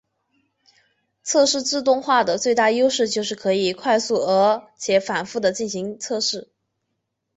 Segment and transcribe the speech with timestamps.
[1.21, 6.49] 测试自动化的最大优势就是可以快速而且反覆的进行测试。